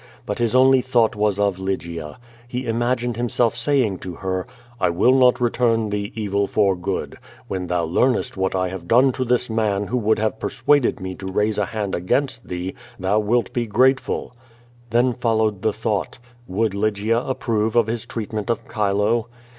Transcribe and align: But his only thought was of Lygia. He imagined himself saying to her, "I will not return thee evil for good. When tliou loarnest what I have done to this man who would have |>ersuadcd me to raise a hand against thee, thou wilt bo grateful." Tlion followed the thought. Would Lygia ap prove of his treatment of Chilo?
But 0.25 0.39
his 0.39 0.55
only 0.55 0.81
thought 0.81 1.15
was 1.15 1.37
of 1.37 1.59
Lygia. 1.59 2.17
He 2.47 2.65
imagined 2.65 3.17
himself 3.17 3.55
saying 3.55 3.99
to 3.99 4.15
her, 4.15 4.47
"I 4.79 4.89
will 4.89 5.13
not 5.13 5.39
return 5.39 5.91
thee 5.91 6.11
evil 6.15 6.47
for 6.47 6.75
good. 6.75 7.19
When 7.47 7.67
tliou 7.67 7.87
loarnest 7.87 8.35
what 8.35 8.55
I 8.55 8.69
have 8.69 8.87
done 8.87 9.11
to 9.11 9.23
this 9.23 9.47
man 9.47 9.85
who 9.85 9.97
would 9.97 10.17
have 10.17 10.39
|>ersuadcd 10.39 10.99
me 10.99 11.13
to 11.13 11.27
raise 11.31 11.59
a 11.59 11.65
hand 11.65 11.93
against 11.93 12.47
thee, 12.47 12.73
thou 12.99 13.19
wilt 13.19 13.53
bo 13.53 13.67
grateful." 13.67 14.33
Tlion 14.89 15.15
followed 15.21 15.61
the 15.61 15.71
thought. 15.71 16.17
Would 16.47 16.73
Lygia 16.73 17.21
ap 17.29 17.37
prove 17.37 17.75
of 17.75 17.85
his 17.85 18.07
treatment 18.07 18.49
of 18.49 18.63
Chilo? 18.73 19.27